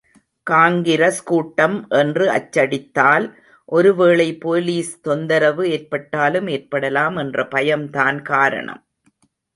காங்கிரஸ் 0.47 1.23
கூட்டம் 1.23 1.75
என்று 1.91 2.25
அச்சடித்தால் 2.31 3.27
ஒரு 3.69 3.95
வேளை 3.95 4.27
போலீஸ் 4.39 5.01
தொந்தரவு 5.01 5.69
ஏற்பட்டாலும் 5.69 6.47
ஏற்படலாம் 6.47 7.15
என்ற 7.15 7.47
பயம்தான் 7.47 8.21
காரணம்! 8.25 8.83